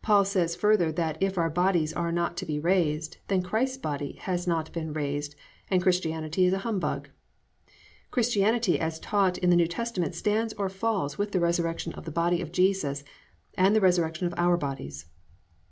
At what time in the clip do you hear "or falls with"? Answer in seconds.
10.54-11.32